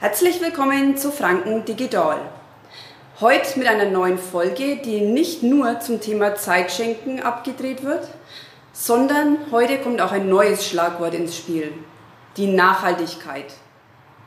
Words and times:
Herzlich 0.00 0.40
willkommen 0.40 0.96
zu 0.96 1.10
Franken 1.10 1.64
Digital. 1.64 2.18
Heute 3.20 3.58
mit 3.58 3.66
einer 3.66 3.86
neuen 3.86 4.16
Folge, 4.16 4.76
die 4.76 5.00
nicht 5.00 5.42
nur 5.42 5.80
zum 5.80 6.00
Thema 6.00 6.36
Zeitschenken 6.36 7.20
abgedreht 7.20 7.82
wird, 7.82 8.06
sondern 8.72 9.38
heute 9.50 9.78
kommt 9.78 10.00
auch 10.00 10.12
ein 10.12 10.28
neues 10.28 10.64
Schlagwort 10.64 11.14
ins 11.14 11.36
Spiel, 11.36 11.72
die 12.36 12.46
Nachhaltigkeit. 12.46 13.46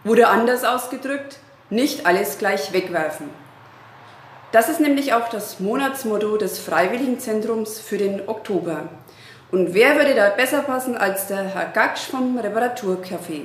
Wurde 0.04 0.27
anders 0.27 0.65
ausgedrückt, 0.65 1.38
nicht 1.70 2.05
alles 2.05 2.38
gleich 2.38 2.73
wegwerfen. 2.73 3.29
Das 4.51 4.67
ist 4.67 4.81
nämlich 4.81 5.13
auch 5.13 5.29
das 5.29 5.61
Monatsmotto 5.61 6.35
des 6.35 6.59
Freiwilligenzentrums 6.59 7.79
für 7.79 7.97
den 7.97 8.27
Oktober. 8.27 8.89
Und 9.51 9.73
wer 9.73 9.95
würde 9.95 10.15
da 10.15 10.31
besser 10.31 10.63
passen 10.63 10.97
als 10.97 11.27
der 11.27 11.45
Herr 11.45 11.67
Gaksch 11.67 12.09
vom 12.09 12.38
Reparaturcafé? 12.38 13.43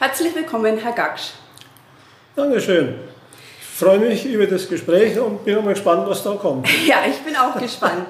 Herzlich 0.00 0.34
willkommen, 0.34 0.78
Herr 0.78 0.90
Gaksch. 0.90 1.34
Dankeschön. 2.34 2.94
Ich 3.60 3.78
freue 3.78 3.98
mich 3.98 4.24
über 4.24 4.46
das 4.46 4.66
Gespräch 4.66 5.18
und 5.18 5.44
bin 5.44 5.62
mal 5.62 5.74
gespannt, 5.74 6.08
was 6.08 6.22
da 6.22 6.32
kommt. 6.32 6.66
Ja, 6.86 7.02
ich 7.06 7.18
bin 7.18 7.36
auch 7.36 7.58
gespannt. 7.60 8.06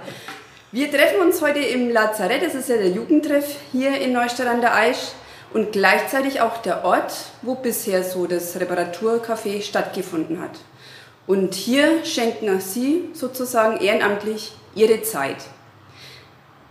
Wir 0.71 0.91
treffen 0.91 1.21
uns 1.23 1.43
heute 1.43 1.59
im 1.59 1.91
Lazarett, 1.91 2.41
das 2.43 2.55
ist 2.55 2.69
ja 2.69 2.77
der 2.77 2.91
Jugendtreff 2.91 3.57
hier 3.73 4.01
in 4.01 4.13
Neustadt 4.13 4.47
an 4.47 4.61
der 4.61 4.77
Aisch 4.77 5.09
und 5.53 5.73
gleichzeitig 5.73 6.41
auch 6.41 6.59
der 6.59 6.85
Ort, 6.85 7.13
wo 7.43 7.57
bisher 7.57 8.05
so 8.05 8.27
das 8.27 8.59
Reparaturcafé 8.61 9.61
stattgefunden 9.61 10.41
hat. 10.41 10.61
Und 11.27 11.55
hier 11.55 12.05
schenken 12.05 12.57
auch 12.57 12.61
Sie 12.61 13.09
sozusagen 13.15 13.81
ehrenamtlich 13.81 14.53
Ihre 14.77 15.03
Zeit. 15.03 15.39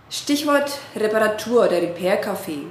Stichwort 0.09 0.71
Reparatur 0.95 1.65
oder 1.65 1.81
Repair-Café. 1.81 2.63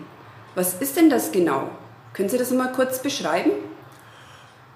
Was 0.55 0.75
ist 0.81 0.97
denn 0.97 1.11
das 1.11 1.33
genau? 1.33 1.69
Können 2.15 2.31
Sie 2.31 2.39
das 2.39 2.51
mal 2.51 2.73
kurz 2.73 3.01
beschreiben? 3.01 3.53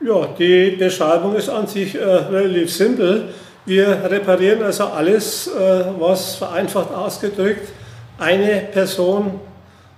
Ja, 0.00 0.28
die 0.38 0.70
Beschreibung 0.70 1.36
ist 1.36 1.48
an 1.48 1.66
sich 1.66 1.94
äh, 1.94 2.04
relativ 2.04 2.72
simpel. 2.72 3.28
Wir 3.64 3.88
reparieren 4.10 4.62
also 4.62 4.84
alles, 4.84 5.46
äh, 5.46 5.84
was 5.98 6.34
vereinfacht 6.34 6.92
ausgedrückt 6.92 7.68
eine 8.18 8.68
Person 8.72 9.40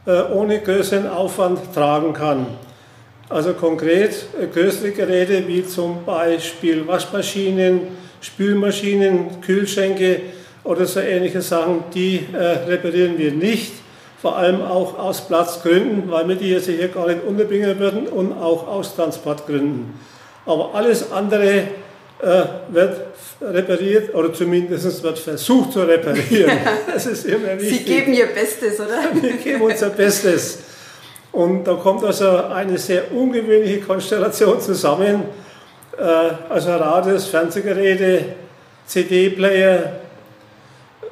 äh, 0.07 0.23
ohne 0.33 0.61
größeren 0.61 1.09
Aufwand 1.09 1.75
tragen 1.75 2.13
kann. 2.13 2.47
Also 3.29 3.55
konkret 3.55 4.27
äh, 4.41 4.47
größere 4.47 4.93
Geräte 4.93 5.49
wie 5.49 5.65
zum 5.67 6.05
Beispiel 6.05 6.87
Waschmaschinen, 6.87 7.81
Spülmaschinen, 8.21 9.41
Kühlschränke 9.41 10.21
oder 10.63 10.87
so 10.87 11.01
ähnliche 11.01 11.41
Sachen, 11.41 11.85
die 11.93 12.27
äh, 12.33 12.39
reparieren 12.69 13.19
wir 13.19 13.33
nicht 13.33 13.73
vor 14.21 14.37
allem 14.37 14.63
auch 14.63 14.99
aus 14.99 15.27
Platzgründen, 15.27 16.11
weil 16.11 16.29
wir 16.29 16.37
die 16.37 16.51
jetzt 16.51 16.67
hier 16.67 16.89
gar 16.89 17.07
nicht 17.07 17.23
unterbringen 17.25 17.79
würden 17.79 18.09
und 18.09 18.33
auch 18.33 18.67
aus 18.67 18.97
Transportgründen. 18.97 19.95
Aber 20.47 20.75
alles 20.75 21.13
andere 21.13 21.69
äh, 22.23 22.45
wird 22.71 23.01
repariert 23.43 24.15
oder 24.15 24.33
zumindest 24.33 25.03
wird 25.03 25.19
versucht 25.19 25.73
zu 25.73 25.83
reparieren. 25.83 26.51
Das 26.93 27.05
ist 27.07 27.27
immer 27.27 27.61
wichtig. 27.61 27.79
Sie 27.79 27.85
geben 27.85 28.15
Ihr 28.15 28.27
Bestes, 28.27 28.81
oder? 28.81 29.03
Wir 29.21 29.33
geben 29.35 29.61
unser 29.61 29.91
Bestes. 29.91 30.61
Und 31.33 31.65
da 31.65 31.75
kommt 31.75 32.03
also 32.03 32.45
eine 32.45 32.79
sehr 32.79 33.13
ungewöhnliche 33.13 33.81
Konstellation 33.81 34.59
zusammen. 34.61 35.25
Äh, 35.99 36.03
also 36.49 36.71
Radios, 36.71 37.27
Fernsehgeräte, 37.27 38.25
CD-Player, 38.87 39.93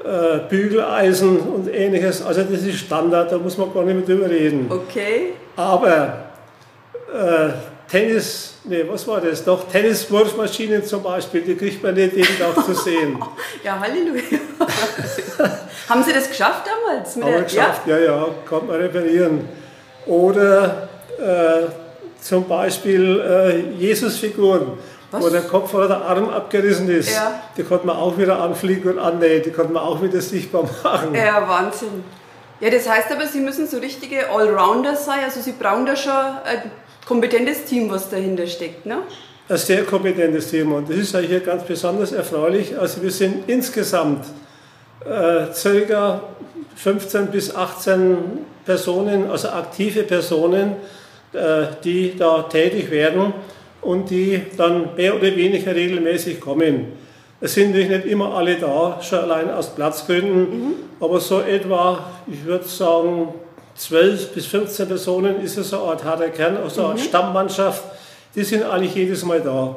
äh, 0.05 0.41
Bügeleisen 0.49 1.39
und 1.39 1.69
ähnliches. 1.69 2.23
Also 2.23 2.43
das 2.43 2.63
ist 2.63 2.79
Standard, 2.81 3.33
da 3.33 3.39
muss 3.39 3.57
man 3.57 3.73
gar 3.73 3.85
nicht 3.85 3.97
mehr 3.97 4.05
drüber 4.05 4.29
reden. 4.29 4.71
Okay. 4.71 5.33
Aber 5.57 6.25
äh, 7.13 7.49
Tennis, 7.91 8.55
nee, 8.65 8.85
was 8.89 9.07
war 9.07 9.21
das? 9.21 9.45
Doch 9.45 9.67
Tenniswurfmaschinen 9.69 10.85
zum 10.85 11.03
Beispiel, 11.03 11.43
die 11.43 11.55
kriegt 11.55 11.83
man 11.83 11.95
nicht 11.95 12.15
jeden 12.15 12.39
Tag 12.39 12.65
zu 12.65 12.75
sehen. 12.75 13.19
ja, 13.65 13.79
Halleluja. 13.81 14.23
Haben 15.89 16.03
Sie 16.03 16.13
das 16.13 16.29
geschafft 16.29 16.67
damals? 16.67 17.17
Haben 17.17 17.27
wir 17.27 17.43
geschafft, 17.43 17.87
ja, 17.87 17.99
ja, 17.99 18.05
ja 18.05 18.29
konnte 18.47 18.67
man 18.67 18.77
reparieren. 18.77 19.49
Oder 20.07 20.89
äh, 21.19 21.71
zum 22.21 22.47
Beispiel 22.47 23.21
äh, 23.21 23.83
Jesusfiguren 23.83 24.79
was? 25.15 25.23
wo 25.23 25.29
der 25.31 25.43
Kopf 25.43 25.73
oder 25.75 25.89
der 25.89 26.03
Arm 26.03 26.29
abgerissen 26.29 26.89
ist. 26.89 27.15
Ja. 27.15 27.43
Die 27.57 27.63
konnte 27.63 27.87
man 27.87 27.97
auch 27.97 28.19
wieder 28.19 28.41
anfliegen 28.41 28.93
und 28.93 28.99
annähen, 28.99 29.43
die 29.43 29.51
konnte 29.51 29.73
man 29.73 29.83
auch 29.83 30.03
wieder 30.03 30.21
sichtbar 30.21 30.65
machen. 30.83 31.15
Ja, 31.15 31.47
Wahnsinn. 31.49 32.05
Ja, 32.61 32.71
das 32.71 32.89
heißt 32.89 33.11
aber, 33.13 33.27
Sie 33.27 33.41
müssen 33.41 33.67
so 33.67 33.79
richtige 33.79 34.31
Allrounder 34.31 34.97
sein, 34.97 35.21
also 35.25 35.41
Sie 35.41 35.53
brauchen 35.53 35.87
da 35.87 35.97
schon 35.97 36.13
ein 36.13 36.71
kompetentes 37.07 37.65
Team, 37.65 37.91
was 37.91 38.11
dahinter 38.11 38.47
steckt, 38.47 38.87
ne? 38.87 38.99
Ein 39.49 39.59
sehr 39.59 39.85
kompetentes 39.85 40.51
Team 40.51 40.73
und 40.73 40.89
das 40.89 40.97
ist 40.97 41.13
ja 41.13 41.21
hier 41.21 41.41
ganz 41.41 41.65
besonders 41.65 42.13
erfreulich. 42.13 42.79
Also 42.79 43.03
wir 43.03 43.11
sind 43.11 43.49
insgesamt 43.49 44.25
äh, 45.05 45.53
circa 45.53 46.23
15 46.77 47.27
bis 47.27 47.55
18 47.55 48.17
Personen, 48.65 49.31
also 49.31 49.49
aktive 49.51 50.05
Personen, 50.05 50.77
äh, 51.35 51.67
die 51.83 52.17
da 52.17 52.45
tätig 52.45 52.91
werden 52.91 53.35
und 53.85 54.11
die 54.11 54.43
dann 54.57 54.95
mehr 54.97 55.15
oder 55.15 55.37
weniger 55.37 55.75
regelmäßig 55.75 56.41
kommen. 56.41 56.93
Es 57.41 57.55
sind 57.55 57.71
natürlich 57.71 57.91
nicht 57.91 58.07
immer 58.07 58.35
alle 58.35 58.57
da, 58.57 58.99
schon 59.03 59.19
allein 59.19 59.51
aus 59.51 59.75
Platzgründen, 59.75 60.41
mhm. 60.41 60.75
aber 61.01 61.21
so 61.21 61.41
etwa, 61.41 61.99
ich 62.27 62.45
würde 62.45 62.65
sagen, 62.65 63.35
12 63.77 64.33
bis 64.33 64.47
15 64.47 64.89
Personen 64.89 65.41
ist 65.43 65.57
es 65.59 65.71
so 65.71 65.83
eine 65.83 65.91
Art 65.91 66.05
harter 66.05 66.29
Kern, 66.31 66.57
also 66.57 66.81
eine 66.81 66.91
Art 66.91 66.99
mhm. 66.99 67.03
Stammmannschaft, 67.03 67.85
die 68.35 68.45
sind 68.45 68.63
eigentlich 68.63 68.95
jedes 68.95 69.25
Mal 69.25 69.41
da. 69.41 69.77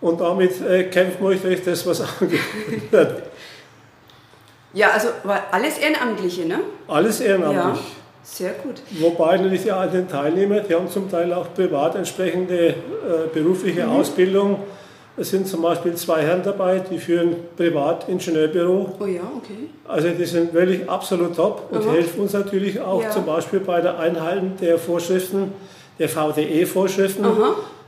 Und 0.00 0.20
damit 0.20 0.60
äh, 0.60 0.84
kämpfen 0.84 1.28
wir 1.28 1.36
durch 1.36 1.62
das, 1.64 1.86
was 1.86 2.00
angeboten 2.20 2.82
wird. 2.90 3.22
Ja, 4.72 4.90
also 4.90 5.08
alles 5.52 5.78
Ehrenamtliche, 5.78 6.46
ne? 6.46 6.60
Alles 6.88 7.20
ehrenamtlich. 7.20 7.84
Ja. 7.84 8.03
Sehr 8.24 8.52
gut. 8.52 8.80
Wobei 9.00 9.36
natürlich 9.36 9.64
die 9.64 9.70
alten 9.70 10.08
Teilnehmer, 10.08 10.60
die 10.60 10.74
haben 10.74 10.88
zum 10.88 11.10
Teil 11.10 11.32
auch 11.34 11.52
privat 11.54 11.94
entsprechende 11.94 12.68
äh, 12.68 12.74
berufliche 13.32 13.84
mhm. 13.84 13.92
Ausbildung. 13.92 14.60
Es 15.16 15.30
sind 15.30 15.46
zum 15.46 15.62
Beispiel 15.62 15.94
zwei 15.94 16.22
Herren 16.22 16.42
dabei, 16.42 16.80
die 16.80 16.98
führen 16.98 17.36
privat 17.56 18.08
Ingenieurbüro. 18.08 18.94
Oh 18.98 19.06
ja, 19.06 19.20
okay. 19.36 19.68
Also 19.86 20.08
die 20.08 20.24
sind 20.24 20.52
wirklich 20.54 20.88
absolut 20.88 21.36
top 21.36 21.68
und 21.70 21.82
Aha. 21.82 21.92
helfen 21.92 22.20
uns 22.20 22.32
natürlich 22.32 22.80
auch 22.80 23.02
ja. 23.02 23.10
zum 23.10 23.24
Beispiel 23.26 23.60
bei 23.60 23.80
der 23.80 23.98
Einhaltung 23.98 24.54
der 24.60 24.78
Vorschriften, 24.78 25.52
der 25.98 26.08
VDE-Vorschriften. 26.08 27.24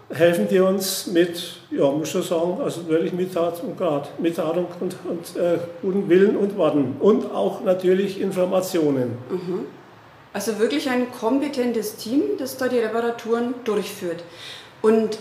Helfen 0.08 0.46
die 0.48 0.60
uns 0.60 1.08
mit, 1.08 1.56
ja, 1.72 1.90
muss 1.90 2.10
schon 2.10 2.22
sagen, 2.22 2.58
also 2.62 2.86
wirklich 2.86 3.12
mit 3.12 3.34
Tat 3.34 3.60
und 3.64 3.76
Grad, 3.76 4.08
mit 4.20 4.36
Tat 4.36 4.56
und, 4.56 4.68
und, 4.78 4.96
und 5.04 5.42
äh, 5.42 5.58
guten 5.82 6.08
Willen 6.08 6.36
und 6.36 6.56
Worten 6.56 6.94
und 7.00 7.34
auch 7.34 7.64
natürlich 7.64 8.20
Informationen. 8.20 9.18
Mhm. 9.28 9.64
Also 10.36 10.58
wirklich 10.58 10.90
ein 10.90 11.10
kompetentes 11.10 11.96
Team, 11.96 12.20
das 12.38 12.58
da 12.58 12.68
die 12.68 12.78
Reparaturen 12.78 13.54
durchführt. 13.64 14.22
Und 14.82 15.16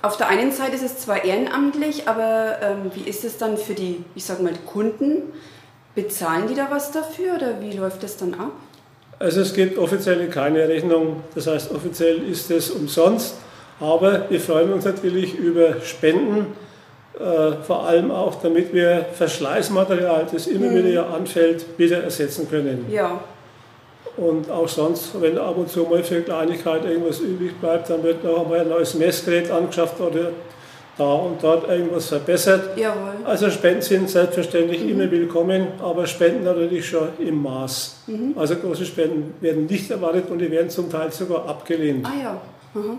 auf 0.00 0.16
der 0.16 0.28
einen 0.28 0.52
Seite 0.52 0.76
ist 0.76 0.84
es 0.84 0.98
zwar 0.98 1.24
ehrenamtlich, 1.24 2.06
aber 2.06 2.58
ähm, 2.62 2.92
wie 2.94 3.00
ist 3.00 3.24
es 3.24 3.36
dann 3.36 3.58
für 3.58 3.74
die, 3.74 4.04
ich 4.14 4.24
sag 4.24 4.40
mal, 4.40 4.52
Kunden? 4.64 5.32
Bezahlen 5.96 6.46
die 6.46 6.54
da 6.54 6.68
was 6.70 6.92
dafür 6.92 7.34
oder 7.34 7.60
wie 7.60 7.72
läuft 7.76 8.04
das 8.04 8.16
dann 8.16 8.34
ab? 8.34 8.52
Also 9.18 9.40
es 9.40 9.54
gibt 9.54 9.76
offiziell 9.76 10.28
keine 10.28 10.68
Rechnung, 10.68 11.24
das 11.34 11.48
heißt 11.48 11.72
offiziell 11.72 12.22
ist 12.22 12.48
es 12.52 12.70
umsonst, 12.70 13.34
aber 13.80 14.30
wir 14.30 14.40
freuen 14.40 14.72
uns 14.72 14.84
natürlich 14.84 15.34
über 15.34 15.80
Spenden, 15.80 16.52
äh, 17.18 17.54
vor 17.66 17.88
allem 17.88 18.12
auch 18.12 18.36
damit 18.40 18.72
wir 18.72 19.04
Verschleißmaterial, 19.14 20.28
das 20.32 20.46
immer 20.46 20.68
hm. 20.68 20.84
wieder 20.84 21.12
anfällt, 21.12 21.64
wieder 21.76 22.04
ersetzen 22.04 22.48
können. 22.48 22.86
Ja, 22.88 23.20
und 24.16 24.50
auch 24.50 24.68
sonst, 24.68 25.20
wenn 25.20 25.38
ab 25.38 25.56
und 25.56 25.68
zu 25.68 25.84
mal 25.84 26.02
für 26.04 26.22
Kleinigkeit 26.22 26.84
irgendwas 26.84 27.18
übrig 27.18 27.58
bleibt, 27.60 27.90
dann 27.90 28.02
wird 28.02 28.22
noch 28.22 28.44
einmal 28.44 28.60
ein 28.60 28.68
neues 28.68 28.94
Messgerät 28.94 29.50
angeschafft 29.50 30.00
oder 30.00 30.30
da 30.96 31.12
und 31.12 31.42
dort 31.42 31.68
irgendwas 31.68 32.06
verbessert. 32.06 32.78
Jawohl. 32.78 33.14
Also 33.24 33.50
Spenden 33.50 33.82
sind 33.82 34.08
selbstverständlich 34.08 34.82
mhm. 34.82 34.90
immer 34.90 35.10
willkommen, 35.10 35.66
aber 35.82 36.06
Spenden 36.06 36.44
natürlich 36.44 36.88
schon 36.88 37.08
im 37.18 37.42
Maß. 37.42 37.96
Mhm. 38.06 38.34
Also 38.36 38.56
große 38.56 38.86
Spenden 38.86 39.34
werden 39.40 39.66
nicht 39.66 39.90
erwartet 39.90 40.30
und 40.30 40.38
die 40.38 40.50
werden 40.50 40.70
zum 40.70 40.88
Teil 40.88 41.10
sogar 41.10 41.48
abgelehnt. 41.48 42.06
Ah 42.06 42.22
ja. 42.22 42.40
Mhm. 42.74 42.98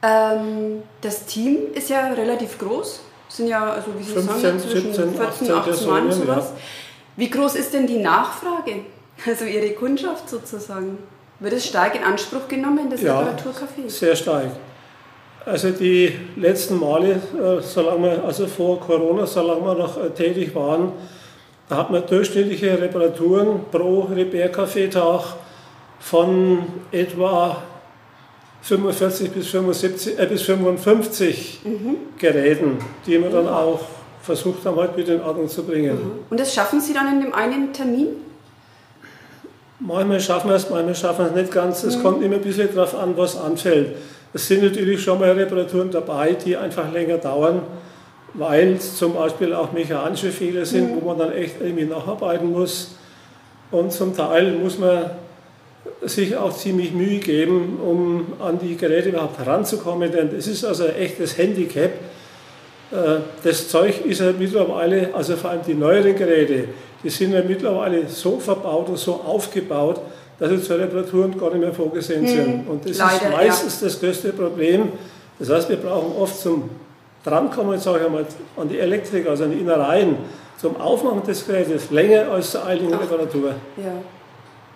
Ähm, 0.00 0.82
das 1.00 1.24
Team 1.26 1.58
ist 1.74 1.90
ja 1.90 2.12
relativ 2.12 2.58
groß. 2.58 3.00
sind 3.28 3.48
ja, 3.48 3.72
also 3.72 3.86
wie 3.98 4.04
Sie 4.04 4.12
15, 4.12 4.40
sagen, 4.40 4.60
zwischen 4.60 4.92
17, 4.92 5.14
14, 5.14 5.52
18, 5.52 5.52
18 5.52 5.88
Mann 5.88 6.12
sowas. 6.12 6.52
Ja. 6.54 6.60
Wie 7.16 7.30
groß 7.30 7.56
ist 7.56 7.74
denn 7.74 7.88
die 7.88 7.98
Nachfrage? 7.98 8.84
Also 9.26 9.44
Ihre 9.44 9.70
Kundschaft 9.70 10.28
sozusagen. 10.28 10.98
Wird 11.40 11.52
es 11.52 11.66
stark 11.66 11.94
in 11.94 12.02
Anspruch 12.02 12.48
genommen, 12.48 12.90
das 12.90 13.00
ja, 13.00 13.20
Reparaturcafé? 13.20 13.88
sehr 13.88 14.16
stark. 14.16 14.50
Also 15.46 15.70
die 15.70 16.12
letzten 16.36 16.78
Male, 16.78 17.12
äh, 17.12 17.62
solange 17.62 18.02
wir, 18.02 18.24
also 18.24 18.46
vor 18.46 18.80
Corona, 18.80 19.24
solange 19.24 19.62
wir 19.62 19.74
noch 19.74 20.02
äh, 20.02 20.10
tätig 20.10 20.54
waren, 20.54 20.92
da 21.68 21.76
hat 21.76 21.90
man 21.90 22.04
durchschnittliche 22.06 22.80
Reparaturen 22.80 23.60
pro 23.70 24.00
Repair-Café-Tag 24.00 25.36
von 26.00 26.66
etwa 26.90 27.62
45 28.62 29.30
bis, 29.30 29.48
75, 29.48 30.18
äh, 30.18 30.26
bis 30.26 30.42
55 30.42 31.60
mhm. 31.64 31.96
Geräten, 32.18 32.78
die 33.06 33.22
wir 33.22 33.30
dann 33.30 33.48
auch 33.48 33.80
versucht 34.22 34.64
haben, 34.66 34.76
heute 34.76 34.96
wieder 34.96 35.14
in 35.14 35.22
Ordnung 35.22 35.48
zu 35.48 35.64
bringen. 35.64 35.94
Mhm. 35.94 36.10
Und 36.30 36.40
das 36.40 36.52
schaffen 36.52 36.80
Sie 36.80 36.92
dann 36.92 37.08
in 37.14 37.20
dem 37.20 37.32
einen 37.32 37.72
Termin? 37.72 38.08
Manchmal 39.80 40.20
schaffen 40.20 40.50
wir 40.50 40.56
es, 40.56 40.68
manchmal 40.68 40.94
schaffen 40.94 41.24
wir 41.24 41.30
es 41.30 41.36
nicht 41.36 41.52
ganz. 41.52 41.84
Es 41.84 41.96
mhm. 41.96 42.02
kommt 42.02 42.22
immer 42.22 42.36
ein 42.36 42.42
bisschen 42.42 42.68
darauf 42.74 42.98
an, 42.98 43.16
was 43.16 43.36
anfällt. 43.36 43.96
Es 44.34 44.46
sind 44.46 44.62
natürlich 44.62 45.02
schon 45.02 45.20
mal 45.20 45.30
Reparaturen 45.30 45.90
dabei, 45.90 46.32
die 46.32 46.56
einfach 46.56 46.92
länger 46.92 47.18
dauern, 47.18 47.62
weil 48.34 48.74
es 48.74 48.96
zum 48.96 49.14
Beispiel 49.14 49.54
auch 49.54 49.72
mechanische 49.72 50.30
Fehler 50.30 50.66
sind, 50.66 50.90
mhm. 50.90 51.00
wo 51.00 51.06
man 51.06 51.18
dann 51.18 51.32
echt 51.32 51.60
irgendwie 51.60 51.84
nacharbeiten 51.84 52.50
muss. 52.50 52.96
Und 53.70 53.92
zum 53.92 54.16
Teil 54.16 54.52
muss 54.52 54.78
man 54.78 55.10
sich 56.02 56.36
auch 56.36 56.54
ziemlich 56.54 56.92
Mühe 56.92 57.18
geben, 57.18 57.78
um 57.84 58.32
an 58.40 58.58
die 58.58 58.76
Geräte 58.76 59.10
überhaupt 59.10 59.38
heranzukommen, 59.38 60.10
denn 60.10 60.30
es 60.36 60.46
ist 60.46 60.64
also 60.64 60.84
ein 60.84 60.96
echtes 60.96 61.38
Handicap. 61.38 61.90
Äh, 62.90 63.20
das 63.42 63.68
Zeug 63.68 64.04
ist 64.04 64.20
ja 64.20 64.32
mittlerweile, 64.38 65.10
also 65.14 65.36
vor 65.36 65.50
allem 65.50 65.60
die 65.66 65.74
neueren 65.74 66.16
Geräte, 66.16 66.68
die 67.02 67.10
sind 67.10 67.32
ja 67.32 67.42
mittlerweile 67.42 68.08
so 68.08 68.38
verbaut 68.38 68.88
und 68.88 68.98
so 68.98 69.14
aufgebaut, 69.14 70.00
dass 70.38 70.50
sie 70.50 70.62
zur 70.62 70.78
Reparaturen 70.78 71.38
gar 71.38 71.50
nicht 71.50 71.60
mehr 71.60 71.74
vorgesehen 71.74 72.26
hm, 72.26 72.28
sind. 72.28 72.68
Und 72.68 72.88
das 72.88 72.98
leider, 72.98 73.14
ist 73.14 73.30
meistens 73.30 73.80
ja. 73.80 73.86
das 73.88 74.00
größte 74.00 74.32
Problem. 74.32 74.92
Das 75.38 75.50
heißt, 75.50 75.68
wir 75.68 75.76
brauchen 75.76 76.16
oft 76.16 76.38
zum 76.38 76.70
Drankommen, 77.24 77.78
sage 77.78 77.98
ich 77.98 78.06
einmal, 78.06 78.26
an 78.56 78.68
die 78.68 78.78
Elektrik, 78.78 79.28
also 79.28 79.44
an 79.44 79.50
die 79.50 79.58
Innereien, 79.58 80.16
zum 80.56 80.80
Aufmachen 80.80 81.22
des 81.24 81.46
Gerätes 81.46 81.90
länger 81.90 82.30
als 82.30 82.52
zur 82.52 82.66
eiligen 82.66 82.92
Reparatur. 82.92 83.54
Ja. 83.76 83.92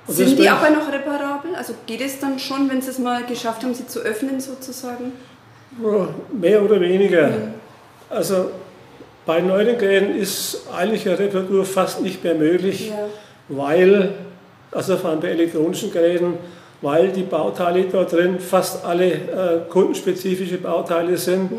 Sind 0.07 0.39
die 0.39 0.49
aber 0.49 0.71
noch 0.71 0.93
reparabel? 0.93 1.55
Also 1.57 1.75
geht 1.87 2.01
es 2.01 2.19
dann 2.19 2.39
schon, 2.39 2.69
wenn 2.69 2.83
Sie 2.83 2.91
es 2.91 2.99
mal 2.99 3.25
geschafft 3.25 3.63
haben, 3.63 3.73
sie 3.73 3.87
zu 3.87 4.01
öffnen 4.01 4.41
sozusagen? 4.41 5.13
Mehr 6.33 6.63
oder 6.63 6.81
weniger. 6.81 7.29
Mhm. 7.29 7.55
Also 8.13 8.51
bei 9.25 9.41
neuen 9.41 9.79
Geräten 9.79 10.17
ist 10.17 10.67
eigentlich 10.77 11.09
eine 11.09 11.19
Reparatur 11.19 11.65
fast 11.65 12.03
nicht 12.03 12.23
mehr 12.23 12.35
möglich, 12.35 12.91
ja. 12.91 13.07
weil, 13.49 14.11
also 14.71 14.97
vor 14.97 15.11
allem 15.11 15.21
bei 15.21 15.29
elektronischen 15.29 15.91
Geräten, 15.91 16.35
weil 16.83 17.09
die 17.09 17.23
Bauteile 17.23 17.85
dort 17.91 18.13
drin 18.13 18.39
fast 18.39 18.85
alle 18.85 19.13
äh, 19.13 19.19
kundenspezifische 19.69 20.59
Bauteile 20.59 21.17
sind. 21.17 21.51
Mhm. 21.53 21.57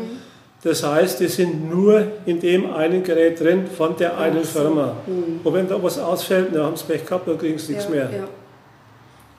Das 0.62 0.82
heißt, 0.82 1.20
die 1.20 1.28
sind 1.28 1.68
nur 1.68 2.06
in 2.24 2.40
dem 2.40 2.72
einen 2.72 3.02
Gerät 3.02 3.40
drin 3.40 3.66
von 3.66 3.96
der 3.96 4.16
einen 4.18 4.44
Firma. 4.44 4.96
Mhm. 5.06 5.40
Und 5.42 5.54
wenn 5.54 5.68
da 5.68 5.82
was 5.82 5.98
ausfällt, 5.98 6.54
dann 6.54 6.62
haben 6.62 6.76
sie 6.76 6.84
Pech 6.84 7.04
gehabt, 7.04 7.26
dann 7.26 7.36
kriegen 7.36 7.58
sie 7.58 7.72
nichts 7.72 7.86
ja, 7.86 7.90
mehr. 7.90 8.10
Ja. 8.12 8.28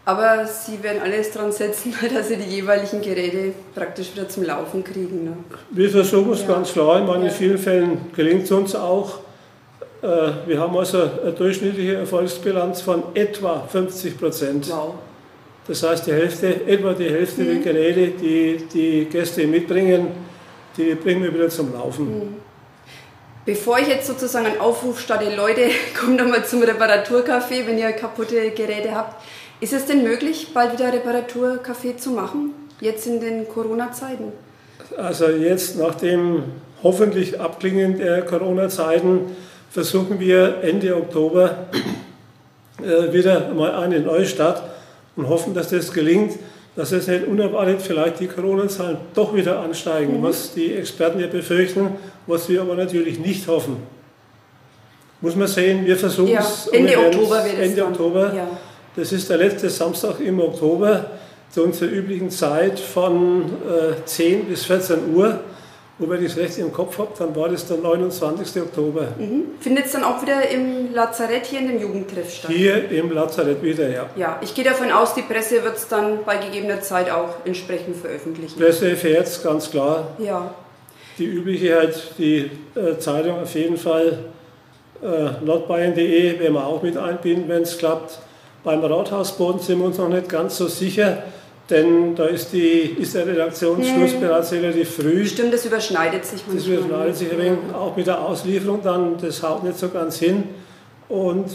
Aber 0.06 0.46
Sie 0.46 0.82
werden 0.84 1.02
alles 1.02 1.32
dran 1.32 1.52
setzen, 1.52 1.94
dass 2.14 2.28
Sie 2.28 2.38
die 2.38 2.56
jeweiligen 2.56 3.02
Geräte 3.02 3.54
praktisch 3.74 4.14
wieder 4.14 4.30
zum 4.30 4.44
Laufen 4.44 4.84
kriegen. 4.84 5.26
Ne? 5.26 5.38
Wir 5.72 5.90
versuchen 5.90 6.32
es 6.32 6.42
ja. 6.42 6.48
ganz 6.48 6.72
klar. 6.72 7.02
Ich 7.02 7.08
meine, 7.08 7.26
in 7.26 7.32
vielen 7.32 7.58
Fällen 7.58 7.98
gelingt 8.16 8.44
es 8.44 8.52
uns 8.52 8.76
auch. 8.76 9.20
Äh, 10.04 10.08
wir 10.46 10.60
haben 10.60 10.78
also 10.78 11.10
eine 11.22 11.32
durchschnittliche 11.32 11.96
Erfolgsbilanz 11.96 12.82
von 12.82 13.04
etwa 13.16 13.68
50 13.68 14.20
Prozent. 14.20 14.70
Wow. 14.70 14.94
Das 15.68 15.82
heißt, 15.82 16.06
die 16.06 16.14
Hälfte, 16.14 16.68
etwa 16.68 16.94
die 16.94 17.10
Hälfte 17.10 17.42
mhm. 17.42 17.64
der 17.64 17.74
Geräte, 17.74 18.08
die 18.10 18.68
die 18.72 19.06
Gäste 19.06 19.48
mitbringen, 19.48 20.10
die 20.78 20.94
bringen 20.94 21.24
wir 21.24 21.34
wieder 21.34 21.50
zum 21.50 21.74
Laufen. 21.74 22.20
Mhm. 22.20 22.36
Bevor 23.46 23.80
ich 23.80 23.88
jetzt 23.88 24.08
sozusagen 24.08 24.46
einen 24.46 24.60
Aufruf 24.60 25.00
starte, 25.00 25.36
Leute, 25.36 25.70
kommt 26.00 26.20
doch 26.20 26.28
mal 26.28 26.46
zum 26.46 26.62
Reparaturcafé, 26.62 27.66
wenn 27.66 27.78
ihr 27.78 27.92
kaputte 27.94 28.52
Geräte 28.52 28.94
habt. 28.94 29.22
Ist 29.62 29.74
es 29.74 29.86
denn 29.86 30.04
möglich, 30.04 30.50
bald 30.54 30.74
wieder 30.74 30.92
Reparaturcafé 30.92 31.98
zu 31.98 32.12
machen, 32.12 32.54
jetzt 32.82 33.08
in 33.08 33.22
den 33.22 33.48
Corona-Zeiten? 33.48 34.34
Also 34.98 35.28
jetzt 35.30 35.78
nach 35.78 35.96
dem 35.96 36.44
hoffentlich 36.84 37.40
Abklingen 37.40 37.98
der 37.98 38.24
Corona-Zeiten 38.24 39.36
versuchen 39.72 40.20
wir 40.20 40.58
Ende 40.62 40.96
Oktober 40.96 41.68
äh, 42.84 43.14
wieder 43.14 43.54
mal 43.54 43.72
eine 43.76 44.02
Neustadt 44.02 44.62
und 45.16 45.30
hoffen, 45.30 45.54
dass 45.54 45.70
das 45.70 45.94
gelingt, 45.94 46.34
dass 46.76 46.92
es 46.92 47.08
nicht 47.08 47.26
unerwartet 47.26 47.82
vielleicht 47.82 48.20
die 48.20 48.28
Corona-Zahlen 48.28 48.98
doch 49.14 49.34
wieder 49.34 49.60
ansteigen, 49.60 50.20
mhm. 50.20 50.24
was 50.24 50.54
die 50.54 50.74
Experten 50.74 51.20
ja 51.22 51.28
befürchten, 51.28 51.92
was 52.28 52.50
wir 52.50 52.62
aber 52.62 52.76
natürlich 52.76 53.20
nicht 53.20 53.48
hoffen. 53.48 53.78
Muss 55.22 55.36
man 55.38 55.48
sehen, 55.48 55.86
wir 55.86 55.96
versuchen 55.96 56.36
es. 56.38 56.70
Ja, 56.72 56.78
Ende 56.78 56.98
Oktober 57.00 57.44
wird 57.46 57.54
es 57.54 57.60
Ende 57.60 57.82
dann. 57.82 57.92
Oktober. 57.94 58.34
Ja. 58.36 58.48
Das 58.96 59.12
ist 59.12 59.30
der 59.30 59.38
letzte 59.38 59.70
Samstag 59.70 60.22
im 60.22 60.40
Oktober 60.40 61.06
zu 61.50 61.64
unserer 61.64 61.90
üblichen 61.90 62.30
Zeit 62.30 62.80
von 62.80 63.44
äh, 63.44 64.06
10 64.06 64.46
bis 64.46 64.66
14 64.66 65.14
Uhr. 65.14 65.42
Und 65.98 66.10
wenn 66.10 66.24
ich 66.26 66.32
es 66.32 66.38
recht 66.38 66.58
im 66.58 66.74
Kopf 66.74 66.98
habe, 66.98 67.12
dann 67.18 67.34
war 67.36 67.48
das 67.48 67.68
der 67.68 67.78
29. 67.78 68.62
Oktober. 68.62 69.08
Mhm. 69.18 69.44
Findet 69.60 69.86
es 69.86 69.94
dann 69.94 70.04
auch 70.04 70.22
wieder 70.22 70.48
im 70.50 70.94
Lazarett 70.94 71.46
hier 71.46 71.60
in 71.60 71.70
dem 71.70 71.82
Jugendtreff 71.82 72.34
statt? 72.34 72.52
Hier 72.52 72.90
im 72.90 73.12
Lazarett 73.12 73.62
wieder, 73.62 73.90
ja. 73.90 74.06
Ja, 74.16 74.40
ich 74.42 74.54
gehe 74.54 74.66
davon 74.66 74.92
aus, 74.92 75.14
die 75.14 75.22
Presse 75.22 75.64
wird 75.64 75.78
es 75.78 75.88
dann 75.88 76.26
bei 76.26 76.38
gegebener 76.38 76.82
Zeit 76.82 77.10
auch 77.10 77.36
entsprechend 77.46 77.98
veröffentlichen. 77.98 78.60
Presse 78.60 78.90
erfährt 78.90 79.28
es, 79.28 79.42
ganz 79.42 79.72
klar. 79.72 80.16
Ja. 80.20 80.54
Die 81.18 81.26
übliche 81.26 81.76
halt, 81.76 82.12
die 82.18 82.50
äh, 82.76 82.98
Zeitung 83.00 83.42
auf 83.42 83.54
jeden 83.56 83.78
Fall, 83.78 84.20
äh, 85.02 85.46
nordbayern.de 85.46 86.40
werden 86.40 86.54
wir 86.54 86.66
auch 86.66 86.82
mit 86.82 86.98
einbinden, 86.98 87.48
wenn 87.48 87.62
es 87.62 87.78
klappt. 87.78 88.20
Beim 88.66 88.84
Rathausboden 88.84 89.62
sind 89.62 89.78
wir 89.78 89.86
uns 89.86 90.00
noch 90.00 90.10
nicht 90.10 90.28
ganz 90.28 90.58
so 90.58 90.68
sicher, 90.68 91.20
denn 91.70 92.16
da 92.16 92.26
ist, 92.26 92.52
die, 92.52 92.96
ist 93.00 93.14
der 93.14 93.28
Redaktionsschluss 93.28 94.14
hm. 94.14 94.20
bereits 94.20 94.52
relativ 94.52 94.96
früh. 94.96 95.24
Stimmt, 95.28 95.54
das 95.54 95.66
überschneidet 95.66 96.26
sich 96.26 96.42
manchmal. 96.48 96.58
Das 96.58 96.86
überschneidet 96.86 97.16
sich 97.16 97.32
ein 97.32 97.58
auch 97.76 97.96
mit 97.96 98.08
der 98.08 98.20
Auslieferung 98.20 98.82
dann, 98.84 99.18
das 99.22 99.44
haut 99.44 99.64
nicht 99.64 99.78
so 99.78 99.90
ganz 99.90 100.18
hin. 100.18 100.46
Und 101.10 101.46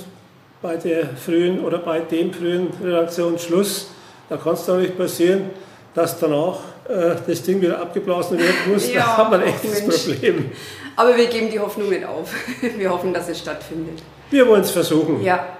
bei 0.63 0.77
der 0.77 1.09
frühen 1.17 1.65
oder 1.65 1.79
bei 1.79 1.99
dem 1.99 2.33
frühen 2.33 2.69
Redaktionsschluss, 2.81 3.89
da 4.29 4.37
kann 4.37 4.55
es 4.55 4.65
doch 4.67 4.79
nicht 4.79 4.97
passieren, 4.97 5.51
dass 5.93 6.17
danach 6.17 6.59
äh, 6.89 7.17
das 7.27 7.43
Ding 7.43 7.61
wieder 7.61 7.81
abgeblasen 7.81 8.39
werden 8.39 8.73
muss. 8.73 8.89
ja, 8.93 9.01
da 9.01 9.17
hat 9.17 9.31
man 9.33 9.43
echt 9.43 9.65
das 9.65 10.05
Problem. 10.07 10.53
Aber 10.95 11.17
wir 11.17 11.27
geben 11.27 11.51
die 11.51 11.59
Hoffnung 11.59 11.89
nicht 11.89 12.05
auf. 12.05 12.33
Wir 12.77 12.91
hoffen, 12.91 13.13
dass 13.13 13.29
es 13.29 13.41
stattfindet. 13.41 14.01
Wir 14.31 14.47
wollen 14.47 14.61
es 14.61 14.71
versuchen. 14.71 15.25
Ja. 15.25 15.60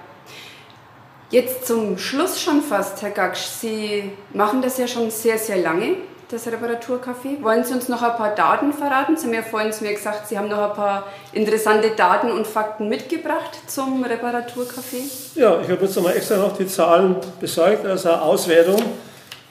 Jetzt 1.31 1.65
zum 1.65 1.97
Schluss 1.97 2.39
schon 2.41 2.61
fast, 2.61 3.01
Herr 3.01 3.11
Gaksch. 3.11 3.45
Sie 3.45 4.11
machen 4.33 4.61
das 4.61 4.77
ja 4.77 4.85
schon 4.85 5.09
sehr, 5.09 5.37
sehr 5.37 5.55
lange, 5.55 5.95
das 6.29 6.45
Reparaturcafé. 6.45 7.41
Wollen 7.41 7.63
Sie 7.63 7.73
uns 7.73 7.87
noch 7.87 8.01
ein 8.01 8.17
paar 8.17 8.35
Daten 8.35 8.73
verraten? 8.73 9.15
Sie 9.15 9.27
haben 9.27 9.33
ja 9.33 9.41
vorhin 9.41 9.71
zu 9.71 9.85
mir 9.85 9.93
gesagt, 9.93 10.27
Sie 10.27 10.37
haben 10.37 10.49
noch 10.49 10.71
ein 10.71 10.75
paar 10.75 11.05
interessante 11.31 11.91
Daten 11.91 12.31
und 12.31 12.45
Fakten 12.45 12.89
mitgebracht 12.89 13.57
zum 13.67 14.03
Reparaturcafé. 14.03 15.03
Ja, 15.35 15.61
ich 15.61 15.69
habe 15.69 15.85
jetzt 15.85 15.95
nochmal 15.95 16.17
extra 16.17 16.35
noch 16.35 16.57
die 16.57 16.67
Zahlen 16.67 17.15
besorgt, 17.39 17.85
also 17.85 18.09
eine 18.09 18.23
Auswertung. 18.23 18.83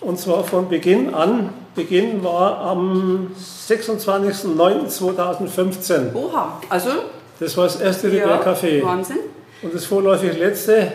Und 0.01 0.21
zwar 0.21 0.45
von 0.45 0.69
Beginn 0.69 1.15
an. 1.15 1.49
Beginn 1.75 2.23
war 2.23 2.59
am 2.59 3.35
26.09.2015. 3.69 6.15
Oha, 6.15 6.61
also? 6.69 6.91
Das 7.39 7.57
war 7.57 7.65
das 7.65 7.81
erste 7.81 8.09
ja, 8.09 8.27
Repair-Café. 8.27 8.85
Wahnsinn. 8.85 9.21
Und 9.63 9.75
das 9.75 9.87
vorläufig 9.87 10.39
letzte 10.39 10.93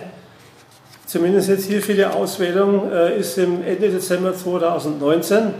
Zumindest 1.06 1.50
jetzt 1.50 1.66
hier 1.66 1.82
für 1.82 1.94
die 1.94 2.06
Auswählung 2.06 2.92
äh, 2.92 3.20
ist 3.20 3.38
im 3.38 3.64
Ende 3.64 3.90
Dezember 3.90 4.36
2019, 4.36 5.44
mhm. 5.44 5.52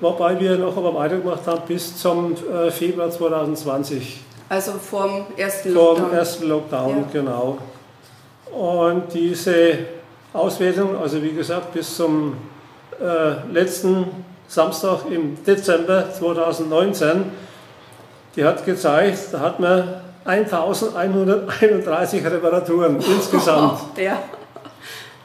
wobei 0.00 0.40
wir 0.40 0.56
noch 0.56 0.76
aber 0.76 0.94
weitergemacht 0.94 1.46
haben 1.46 1.62
bis 1.68 1.98
zum 1.98 2.34
äh, 2.34 2.70
Februar 2.70 3.10
2020. 3.10 4.20
Also 4.48 4.72
vom 4.72 5.26
ersten 5.36 5.74
Lockdown. 5.74 6.08
Vom 6.08 6.14
ersten 6.14 6.48
Lockdown, 6.48 6.96
ja. 6.96 7.04
genau. 7.12 7.58
Und 8.50 9.12
diese 9.12 9.78
Auswertung, 10.32 10.96
also 10.96 11.22
wie 11.22 11.32
gesagt, 11.32 11.74
bis 11.74 11.96
zum 11.96 12.36
äh, 13.00 13.52
letzten 13.52 14.06
Samstag 14.48 15.00
im 15.10 15.44
Dezember 15.44 16.10
2019, 16.12 17.24
die 18.36 18.44
hat 18.44 18.64
gezeigt, 18.64 19.18
da 19.32 19.40
hat 19.40 19.60
man 19.60 20.00
1131 20.24 22.24
Reparaturen 22.24 22.96
insgesamt. 23.16 23.80
Ja. 23.98 24.22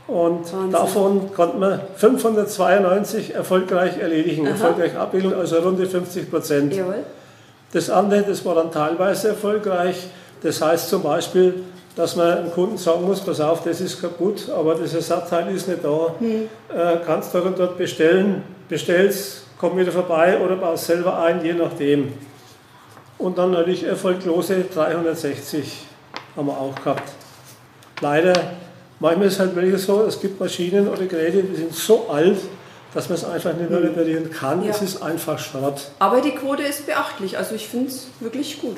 Und 0.10 0.51
Wahnsinn. 0.51 0.72
davon 0.72 1.34
konnten 1.34 1.60
wir 1.60 1.82
592 1.96 3.36
erfolgreich 3.36 4.00
erledigen, 4.00 4.48
Aha. 4.48 4.54
erfolgreich 4.54 4.98
abbilden, 4.98 5.34
also 5.36 5.60
rund 5.60 5.86
50 5.86 6.32
Prozent. 6.32 6.74
Das 7.72 7.89
andere, 7.92 8.24
das 8.24 8.44
war 8.44 8.56
dann 8.56 8.72
teilweise 8.72 9.30
erfolgreich. 9.30 10.08
Das 10.42 10.62
heißt 10.62 10.89
zum 10.89 11.04
Beispiel, 11.04 11.63
dass 11.96 12.16
man 12.16 12.44
dem 12.44 12.51
Kunden 12.51 12.78
sagen 12.78 13.06
muss, 13.06 13.20
pass 13.20 13.39
auf, 13.39 13.63
das 13.63 13.82
ist 13.82 14.01
kaputt, 14.01 14.50
aber 14.50 14.75
das 14.75 14.96
Ersatzteil 14.96 15.54
ist 15.54 15.68
nicht 15.68 15.84
da. 15.84 16.16
Hm. 16.18 16.50
Äh, 16.74 16.98
kannst 17.06 17.36
dort 17.36 17.46
und 17.46 17.60
dort 17.60 17.78
bestellen, 17.78 18.42
bestellst, 18.68 19.44
komm 19.60 19.78
wieder 19.78 19.92
vorbei 19.92 20.39
oder 20.39 20.56
baust 20.56 20.86
selber 20.86 21.20
ein, 21.20 21.44
je 21.44 21.54
nachdem. 21.54 22.13
Und 23.20 23.38
dann 23.38 23.51
natürlich 23.51 23.84
erfolglose 23.84 24.63
360 24.74 25.86
haben 26.36 26.48
wir 26.48 26.58
auch 26.58 26.74
gehabt. 26.74 27.12
Leider 28.01 28.34
Manchmal 29.00 29.27
ist 29.27 29.34
es 29.36 29.39
halt 29.39 29.56
wirklich 29.56 29.82
so, 29.82 30.03
es 30.03 30.20
gibt 30.20 30.39
Maschinen 30.39 30.88
oder 30.88 31.06
Geräte, 31.06 31.44
die 31.44 31.56
sind 31.56 31.74
so 31.74 32.08
alt, 32.10 32.38
dass 32.94 33.08
man 33.08 33.18
es 33.18 33.24
einfach 33.24 33.53
nicht 33.53 33.70
mehr 33.70 33.82
reparieren 33.82 34.29
kann. 34.32 34.63
Ja. 34.63 34.72
Es 34.72 34.82
ist 34.82 35.01
einfach 35.01 35.39
Schrott. 35.39 35.91
Aber 36.00 36.22
die 36.22 36.32
Quote 36.32 36.63
ist 36.63 36.86
beachtlich. 36.86 37.38
Also 37.38 37.56
ich 37.56 37.68
finde 37.68 37.88
es 37.89 38.08
wirklich 38.20 38.60
gut. 38.60 38.77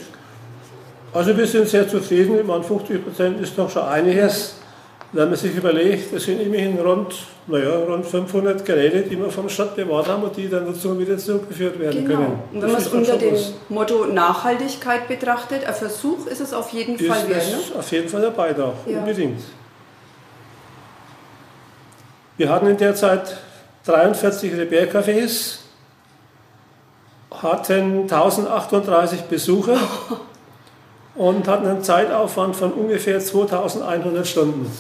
Also 1.13 1.35
wir 1.35 1.47
sind 1.47 1.67
sehr 1.67 1.87
zufrieden. 1.87 2.37
Ich 2.39 2.45
meine, 2.45 2.63
50 2.63 3.03
Prozent 3.03 3.41
ist 3.41 3.57
doch 3.57 3.69
schon 3.69 3.83
einiges. 3.83 4.55
Wenn 5.13 5.27
man 5.27 5.37
sich 5.37 5.53
überlegt, 5.53 6.13
es 6.13 6.23
sind 6.23 6.39
immerhin 6.39 6.79
rund, 6.79 7.13
naja, 7.47 7.75
rund 7.79 8.05
500 8.05 8.63
Geräte, 8.63 9.01
die 9.01 9.17
wir 9.19 9.29
vom 9.29 9.49
Stadt 9.49 9.75
bewahrt 9.75 10.07
haben 10.07 10.23
und 10.23 10.37
die 10.37 10.47
der 10.47 10.61
Nutzung 10.61 10.97
wieder 10.99 11.17
zurückgeführt 11.17 11.77
werden 11.79 12.05
Genau. 12.07 12.17
können. 12.19 12.39
Und 12.53 12.61
wenn 12.61 12.71
man 12.71 12.81
es 12.81 12.87
unter 12.87 13.17
dem 13.17 13.33
was. 13.33 13.51
Motto 13.67 14.05
Nachhaltigkeit 14.05 15.09
betrachtet, 15.09 15.65
ein 15.65 15.73
Versuch 15.73 16.27
ist 16.27 16.39
es 16.39 16.53
auf 16.53 16.69
jeden 16.69 16.97
Fall 16.97 17.23
ist 17.23 17.29
wert. 17.29 17.45
Ne? 17.45 17.57
es 17.71 17.75
auf 17.75 17.91
jeden 17.91 18.07
Fall 18.07 18.21
dabei 18.21 18.53
da, 18.53 18.71
Ja. 18.85 18.99
unbedingt. 18.99 19.41
Wir 22.41 22.49
hatten 22.49 22.65
in 22.65 22.77
der 22.77 22.95
Zeit 22.95 23.37
43 23.85 24.53
Repair-Cafés, 24.57 25.57
hatten 27.29 28.01
1038 28.09 29.21
Besucher 29.25 29.77
und 31.13 31.47
hatten 31.47 31.67
einen 31.67 31.83
Zeitaufwand 31.83 32.55
von 32.55 32.73
ungefähr 32.73 33.19
2100 33.19 34.25
Stunden. 34.25 34.75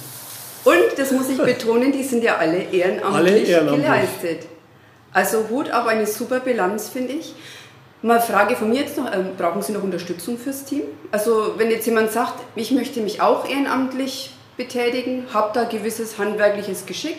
Und 0.65 0.75
das 0.97 1.11
muss 1.11 1.29
ich 1.29 1.37
betonen, 1.37 1.91
die 1.91 2.01
sind 2.01 2.23
ja 2.23 2.37
alle 2.37 2.63
ehrenamtlich, 2.63 3.13
Alle 3.15 3.37
ehrenamtlich. 3.37 3.85
geleistet. 3.85 4.47
Also 5.13 5.45
Hut 5.51 5.69
ab, 5.69 5.85
eine 5.85 6.07
super 6.07 6.39
Bilanz, 6.39 6.89
finde 6.89 7.13
ich. 7.13 7.35
Mal 8.01 8.21
Frage 8.21 8.55
von 8.55 8.71
mir 8.71 8.79
jetzt 8.81 8.97
noch, 8.97 9.13
ähm, 9.13 9.33
brauchen 9.37 9.61
Sie 9.61 9.73
noch 9.73 9.83
Unterstützung 9.83 10.39
fürs 10.39 10.65
Team? 10.65 10.81
Also 11.11 11.53
wenn 11.57 11.69
jetzt 11.69 11.85
jemand 11.85 12.11
sagt, 12.11 12.41
ich 12.55 12.71
möchte 12.71 13.01
mich 13.01 13.21
auch 13.21 13.47
ehrenamtlich 13.47 14.31
betätigen, 14.57 15.27
habe 15.31 15.51
da 15.53 15.65
gewisses 15.65 16.17
handwerkliches 16.17 16.87
Geschick, 16.87 17.17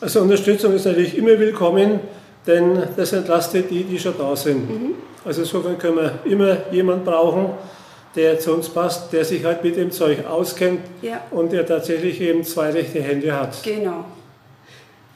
Also 0.00 0.20
Unterstützung 0.20 0.74
ist 0.74 0.84
natürlich 0.84 1.16
immer 1.16 1.38
willkommen, 1.38 2.00
denn 2.46 2.82
das 2.96 3.12
entlastet 3.12 3.70
die, 3.70 3.84
die 3.84 3.98
schon 3.98 4.14
da 4.18 4.36
sind. 4.36 4.68
Also 5.24 5.42
insofern 5.42 5.78
können 5.78 5.96
wir 5.96 6.18
immer 6.24 6.56
jemanden 6.70 7.04
brauchen, 7.04 7.50
der 8.14 8.38
zu 8.38 8.52
uns 8.54 8.68
passt, 8.68 9.12
der 9.12 9.24
sich 9.24 9.44
halt 9.44 9.64
mit 9.64 9.76
dem 9.76 9.90
Zeug 9.90 10.26
auskennt 10.26 10.80
Ja. 11.02 11.20
und 11.30 11.52
der 11.52 11.66
tatsächlich 11.66 12.20
eben 12.20 12.44
zwei 12.44 12.70
rechte 12.70 13.00
Hände 13.02 13.32
hat. 13.38 13.62
Genau. 13.62 14.04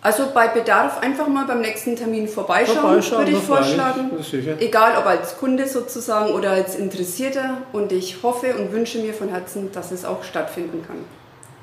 Also 0.03 0.29
bei 0.33 0.49
Bedarf 0.49 0.99
einfach 1.03 1.29
mal 1.29 1.45
beim 1.47 1.61
nächsten 1.61 1.95
Termin 1.95 2.27
vorbeischauen, 2.27 2.79
Vorbeischauen, 2.79 3.19
würde 3.19 3.33
ich 3.33 3.39
vorschlagen. 3.39 4.11
Egal 4.59 4.97
ob 4.99 5.05
als 5.05 5.37
Kunde 5.37 5.69
sozusagen 5.69 6.33
oder 6.33 6.53
als 6.53 6.75
Interessierter. 6.77 7.59
Und 7.75 7.93
ich 7.93 8.17
hoffe 8.23 8.55
und 8.57 8.73
wünsche 8.73 8.99
mir 8.99 9.13
von 9.13 9.29
Herzen, 9.29 9.71
dass 9.73 9.93
es 9.93 10.07
auch 10.07 10.25
stattfinden 10.25 10.83
kann. 10.87 10.97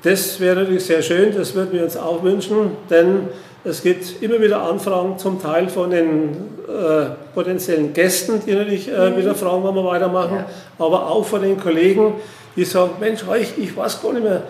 Das 0.02 0.38
wäre 0.40 0.56
natürlich 0.56 0.84
sehr 0.84 1.02
schön, 1.02 1.34
das 1.36 1.54
würden 1.54 1.72
wir 1.72 1.82
uns 1.82 1.96
auch 1.96 2.22
wünschen, 2.22 2.76
denn 2.88 3.28
es 3.64 3.82
gibt 3.82 4.22
immer 4.22 4.40
wieder 4.40 4.62
Anfragen, 4.62 5.18
zum 5.18 5.42
Teil 5.42 5.68
von 5.68 5.90
den 5.90 6.30
äh, 6.68 7.06
potenziellen 7.34 7.92
Gästen, 7.92 8.40
die 8.46 8.54
natürlich 8.54 8.88
äh, 8.88 9.16
wieder 9.16 9.34
fragen, 9.34 9.64
wann 9.64 9.74
wir 9.74 9.84
weitermachen, 9.84 10.32
Mhm. 10.34 10.38
Ja. 10.38 10.46
aber 10.86 11.10
auch 11.10 11.24
von 11.24 11.42
den 11.42 11.58
Kollegen, 11.58 12.14
die 12.54 12.64
sagen, 12.64 12.92
Mensch, 13.00 13.22
ich, 13.40 13.58
ich 13.58 13.76
weiß 13.76 14.00
gar 14.00 14.12
nicht 14.12 14.22
mehr, 14.22 14.42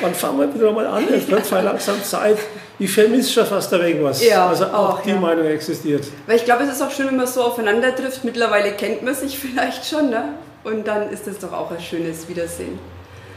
wann 0.00 0.14
fangen 0.14 0.38
wir 0.40 0.54
wieder 0.54 0.72
mal 0.72 0.86
an, 0.86 1.04
es 1.14 1.28
wird 1.30 1.44
zwar 1.44 1.62
langsam 1.62 2.02
Zeit, 2.02 2.38
ich 2.78 2.90
vermisse 2.90 3.30
schon 3.32 3.46
fast 3.46 3.72
ein 3.74 3.80
wenig 3.82 4.02
was. 4.02 4.24
Ja, 4.24 4.48
also 4.48 4.64
auch 4.64 4.90
auch, 4.98 5.02
die 5.02 5.10
ja. 5.10 5.16
Meinung 5.16 5.44
existiert. 5.44 6.04
Weil 6.26 6.36
ich 6.36 6.44
glaube, 6.44 6.64
es 6.64 6.72
ist 6.72 6.82
auch 6.82 6.90
schön, 6.90 7.06
wenn 7.08 7.16
man 7.16 7.26
so 7.26 7.42
aufeinander 7.42 7.94
trifft. 7.94 8.24
Mittlerweile 8.24 8.72
kennt 8.72 9.02
man 9.02 9.14
sich 9.14 9.38
vielleicht 9.42 9.86
schon, 9.86 10.10
ne? 10.10 10.30
Und 10.64 10.86
dann 10.86 11.10
ist 11.10 11.26
es 11.28 11.38
doch 11.38 11.52
auch 11.52 11.70
ein 11.70 11.80
schönes 11.80 12.26
Wiedersehen. 12.28 12.78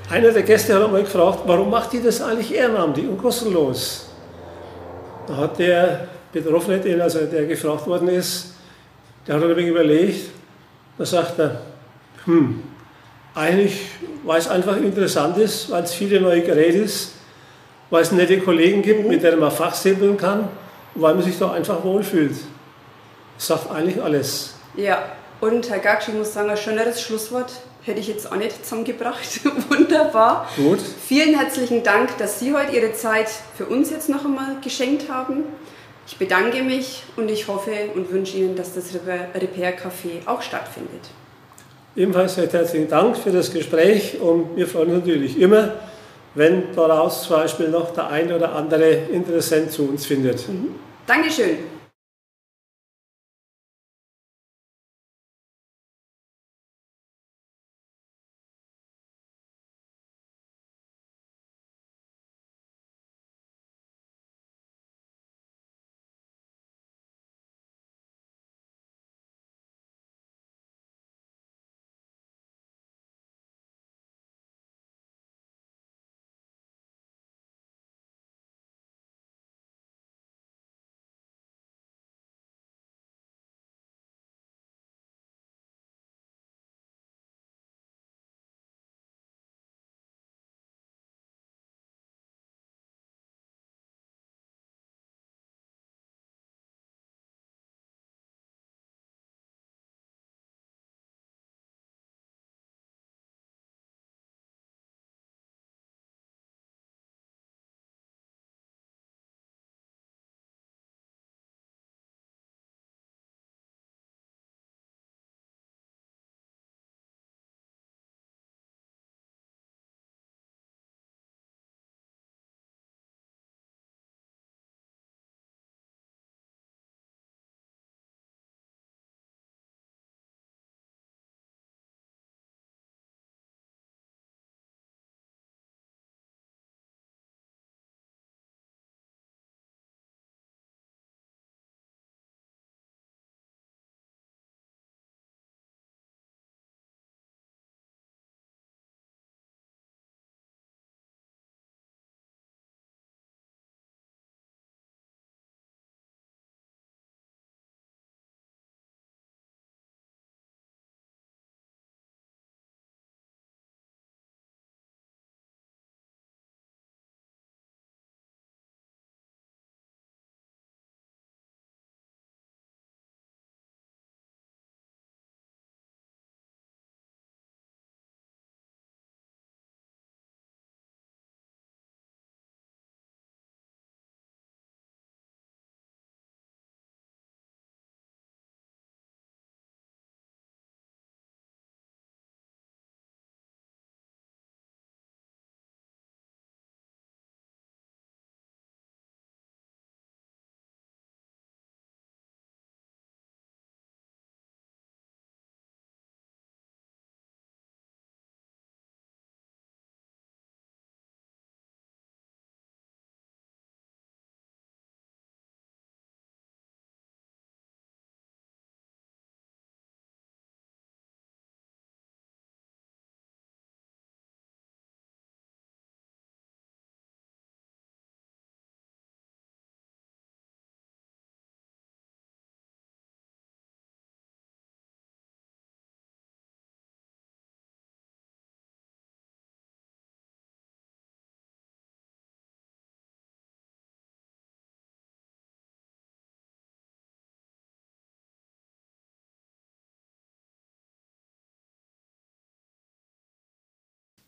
Einer 0.10 0.32
der 0.32 0.44
Gäste 0.44 0.74
hat 0.74 0.84
einmal 0.84 1.04
gefragt, 1.04 1.40
warum 1.46 1.70
macht 1.70 1.94
ihr 1.94 2.02
das 2.02 2.22
eigentlich 2.22 2.54
ehrenamtlich 2.54 3.08
und 3.08 3.18
kostenlos? 3.18 4.08
Da 5.28 5.36
hat 5.36 5.60
der 5.60 6.08
Betroffene, 6.32 6.80
den, 6.80 7.02
also 7.02 7.26
der 7.26 7.46
gefragt 7.46 7.86
worden 7.88 8.08
ist, 8.08 8.54
der 9.28 9.36
hat 9.36 9.44
ein 9.44 9.50
wenig 9.50 9.68
überlegt, 9.68 10.30
da 10.98 11.06
sagt 11.06 11.38
er, 11.40 11.60
hm, 12.24 12.64
eigentlich, 13.36 13.82
weil 14.24 14.40
es 14.40 14.48
einfach 14.48 14.78
interessant 14.78 15.38
ist, 15.38 15.70
weil 15.70 15.84
es 15.84 15.94
viele 15.94 16.22
neue 16.22 16.42
Geräte 16.42 16.78
ist, 16.78 17.12
weil 17.90 18.02
es 18.02 18.14
nette 18.14 18.40
Kollegen 18.40 18.82
gibt, 18.82 19.06
mit 19.08 19.22
denen 19.24 19.40
man 19.40 19.52
fachsimpeln 19.52 20.16
kann 20.16 20.48
und 20.96 21.02
weil 21.02 21.16
man 21.16 21.24
sich 21.24 21.38
da 21.38 21.52
einfach 21.52 21.84
wohlfühlt. 21.84 22.36
Das 23.36 23.48
sagt 23.48 23.70
eigentlich 23.70 24.02
alles. 24.02 24.54
Ja, 24.78 25.04
und 25.42 25.70
Herr 25.70 25.80
Gaksch, 25.80 26.08
ich 26.08 26.14
muss 26.14 26.34
sagen, 26.34 26.50
ein 26.50 26.58
schöneres 26.58 27.02
Schlusswort 27.02 27.52
hätte 27.88 28.00
ich 28.00 28.08
jetzt 28.08 28.32
auch 28.32 28.36
nicht 28.36 28.64
zusammengebracht. 28.64 29.40
Wunderbar. 29.70 30.50
Gut. 30.56 30.80
Vielen 31.06 31.38
herzlichen 31.40 31.84
Dank, 31.84 32.18
dass 32.18 32.40
Sie 32.40 32.54
heute 32.54 32.76
Ihre 32.76 32.94
Zeit 32.94 33.30
für 33.56 33.66
uns 33.66 33.90
jetzt 33.90 34.10
noch 34.10 34.26
einmal 34.26 34.58
geschenkt 34.62 35.10
haben. 35.10 35.44
Ich 36.06 36.18
bedanke 36.18 36.64
mich 36.64 37.04
und 37.16 37.30
ich 37.30 37.48
hoffe 37.48 37.72
und 37.96 38.12
wünsche 38.12 38.38
Ihnen, 38.38 38.56
dass 38.56 38.76
das 38.76 38.94
Repair 38.94 39.78
Café 39.78 40.26
auch 40.26 40.42
stattfindet. 40.42 41.02
Ebenfalls 41.96 42.38
recht 42.38 42.54
herzlichen 42.54 42.88
Dank 42.88 43.18
für 43.18 43.32
das 43.32 43.52
Gespräch 43.52 44.20
und 44.22 44.56
wir 44.56 44.68
freuen 44.68 44.90
uns 44.90 45.00
natürlich 45.00 45.40
immer, 45.40 45.74
wenn 46.36 46.74
daraus 46.76 47.24
zum 47.24 47.38
Beispiel 47.38 47.70
noch 47.70 47.92
der 47.94 48.08
ein 48.08 48.32
oder 48.32 48.54
andere 48.54 48.90
Interessent 49.12 49.72
zu 49.72 49.90
uns 49.90 50.06
findet. 50.06 50.46
Dankeschön. 51.08 51.77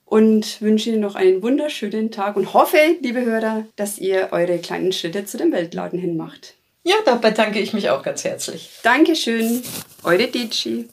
Und 0.10 0.62
wünsche 0.62 0.90
Ihnen 0.90 1.02
noch 1.02 1.16
einen 1.16 1.44
wunderschönen 1.44 2.12
Tag 2.12 2.36
und 2.36 2.54
hoffe, 2.54 2.78
liebe 3.02 3.24
Hörer, 3.24 3.66
dass 3.76 4.00
ihr 4.00 4.30
eure 4.32 4.58
kleinen 4.58 4.92
Schritte 4.92 5.26
zu 5.26 5.38
dem 5.38 5.52
Weltladen 5.52 6.00
hin 6.00 6.18
macht. 6.18 6.56
Ja, 6.84 6.96
da 7.06 7.16
bedanke 7.16 7.60
ich 7.60 7.74
mich 7.74 7.90
auch 7.90 8.02
ganz 8.02 8.24
herzlich. 8.24 8.72
Dankeschön, 8.84 9.62
eure 10.04 10.28
Dici. 10.28 10.88